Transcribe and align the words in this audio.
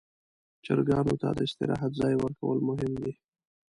چرګانو 0.65 1.13
ته 1.21 1.27
د 1.37 1.39
استراحت 1.47 1.91
ځای 2.01 2.13
ورکول 2.17 2.57
مهم 2.69 2.91
دي. 3.01 3.13